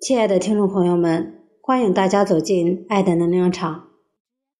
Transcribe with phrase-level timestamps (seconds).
[0.00, 3.90] 亲爱的听众朋友们，欢迎大家走进爱的能量场。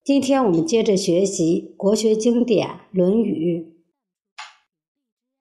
[0.04, 3.62] 今天我们接着学习国学经典《论语》。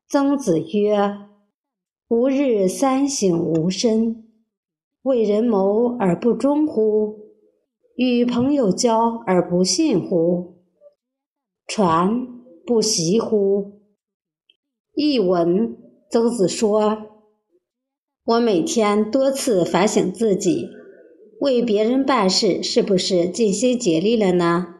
[0.07, 1.17] 曾子曰
[2.07, 4.23] ：“吾日三省吾身，
[5.01, 7.19] 为人谋而不忠乎？
[7.97, 10.63] 与朋友交而不信乎？
[11.67, 12.25] 传
[12.65, 13.81] 不习乎？”
[14.95, 15.77] 译文：
[16.09, 17.18] 曾子说。
[18.29, 20.67] 我每天多次反省自己，
[21.41, 24.75] 为别人办事是不是尽心竭力了呢？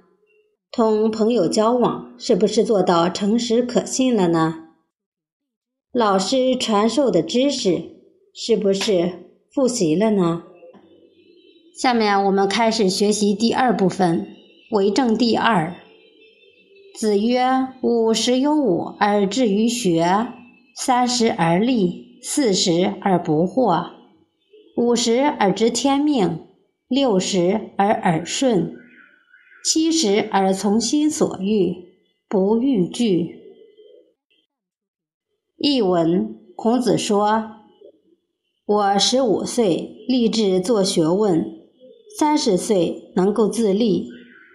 [0.71, 4.67] 同朋友交往是不是做到诚实可信了呢？
[5.91, 7.81] 老师传授的知识
[8.35, 10.43] 是不是复习了呢？
[11.75, 14.27] 下面我们开始学习第二部分，
[14.69, 15.73] 为政第二。
[16.93, 20.27] 子曰：“五十有五而志于学，
[20.75, 23.91] 三十而立。”四十而不惑，
[24.75, 26.47] 五十而知天命，
[26.89, 28.75] 六十而耳顺，
[29.63, 31.75] 七十而从心所欲，
[32.27, 33.39] 不逾矩。
[35.55, 37.51] 译文：孔子说
[38.67, 41.45] ：“我十五岁立志做学问，
[42.17, 44.09] 三十岁能够自立，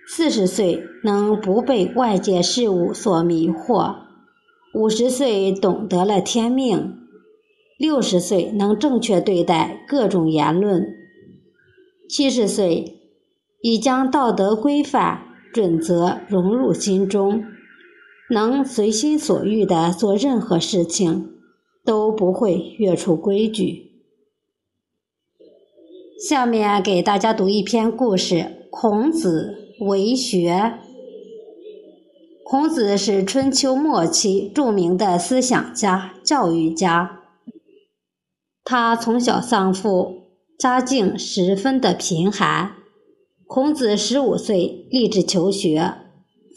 [0.06, 3.96] 四十岁能不被外界事物所迷惑，
[4.74, 7.00] 五十岁懂得了天命。”
[7.76, 10.94] 六十岁能正确对待各种言论，
[12.08, 13.00] 七十岁
[13.62, 15.22] 已将道德规范
[15.52, 17.44] 准则融入心中，
[18.30, 21.30] 能随心所欲地做任何事情，
[21.84, 23.90] 都不会越出规矩。
[26.28, 30.74] 下面给大家读一篇故事：孔子为学。
[32.44, 37.23] 孔子是春秋末期著名的思想家、教育家。
[38.64, 40.22] 他从小丧父，
[40.58, 42.72] 家境十分的贫寒。
[43.46, 45.92] 孔子十五岁立志求学，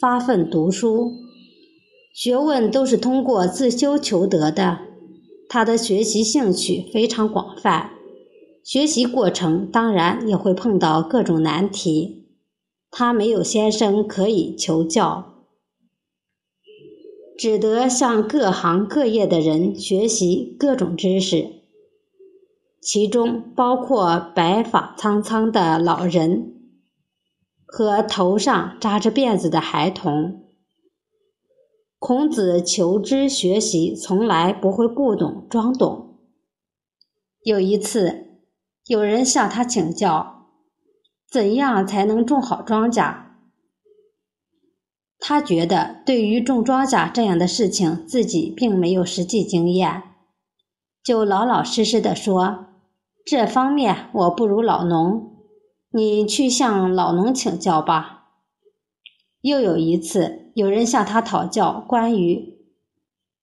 [0.00, 1.12] 发奋读书，
[2.14, 4.78] 学问都是通过自修求得的。
[5.50, 7.90] 他的学习兴趣非常广泛，
[8.64, 12.26] 学习过程当然也会碰到各种难题。
[12.90, 15.44] 他没有先生可以求教，
[17.36, 21.57] 只得向各行各业的人学习各种知识。
[22.80, 26.54] 其中包括白发苍苍的老人
[27.66, 30.44] 和头上扎着辫子的孩童。
[31.98, 36.20] 孔子求知学习，从来不会不懂装懂。
[37.42, 38.40] 有一次，
[38.86, 40.46] 有人向他请教，
[41.28, 43.24] 怎样才能种好庄稼？
[45.18, 50.04] 他觉得对于种庄稼这样的事情，自己并没有实际经验，
[51.08, 52.66] 就老老实实的说。
[53.24, 55.38] 这方面我不如老农，
[55.90, 58.26] 你去向老农请教吧。
[59.40, 62.58] 又有一次，有人向他讨教关于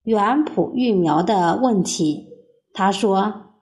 [0.03, 2.27] 园圃育苗的问题，
[2.71, 3.55] 他说：“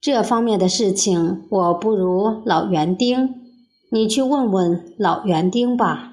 [0.00, 3.42] 这方面的事情我不如老园丁，
[3.90, 6.12] 你去问问老园丁吧。”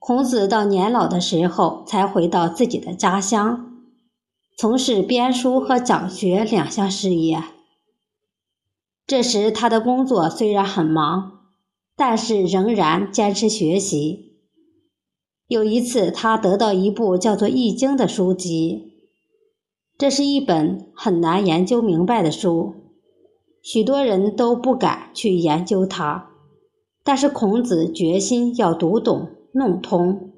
[0.00, 3.71] 孔子到年老的时候才回到自己的家乡，
[4.56, 7.42] 从事编书和讲学两项事业。
[9.06, 11.40] 这时，他的工作虽然很忙，
[11.96, 14.36] 但是仍然坚持学习。
[15.48, 18.92] 有一次，他得到一部叫做《易经》的书籍，
[19.98, 22.74] 这是一本很难研究明白的书，
[23.60, 26.30] 许多人都不敢去研究它。
[27.02, 30.32] 但是孔子决心要读懂、弄通。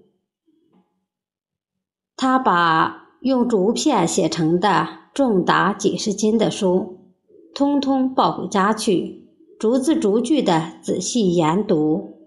[2.17, 6.99] 他把用竹片写成的重达几十斤的书。
[7.55, 12.19] 通通抱回家去，逐字逐句的仔细研读，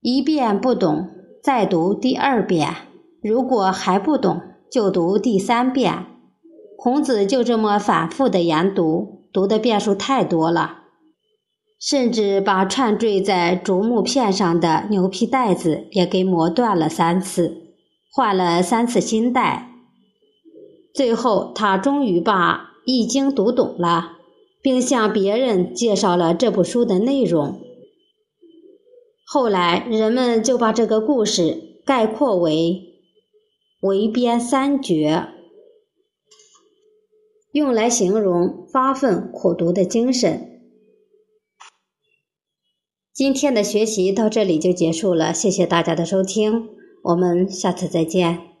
[0.00, 1.08] 一遍不懂
[1.42, 2.72] 再读第二遍，
[3.20, 4.40] 如果还不懂
[4.70, 6.06] 就读第三遍。
[6.76, 10.82] 孔子就这么反复的研读，读的遍数太多了，
[11.80, 17.72] 甚至把串缀在竹木片上的牛皮带子也给磨断了三次，
[18.12, 19.71] 换了三次新带。
[20.94, 24.18] 最后，他终于把《易经》读懂了。
[24.62, 27.60] 并向别人介绍了这部书的内容。
[29.24, 32.80] 后来，人们就把这个故事概括为
[33.82, 35.26] “围边三绝”，
[37.50, 40.60] 用来形容发奋苦读的精神。
[43.12, 46.68] 今天的学习到这里就结束了，谢谢大家的收听，
[47.02, 48.51] 我们下次再见。